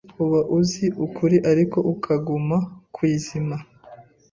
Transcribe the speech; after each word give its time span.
uba 0.23 0.39
uzi 0.59 0.85
ukuri 1.05 1.37
ariko 1.51 1.77
akaguma 1.93 2.57
kwizima. 2.95 3.55